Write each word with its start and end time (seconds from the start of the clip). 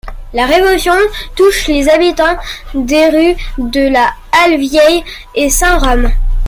La 0.33 0.47
Révolution 0.47 0.93
touche 1.35 1.67
les 1.67 1.87
habitants 1.87 2.35
des 2.73 3.07
rues 3.09 3.35
de 3.59 3.87
la 3.87 4.11
Halle-Vieille 4.31 5.03
et 5.35 5.47
Saint-Rome. 5.47 6.09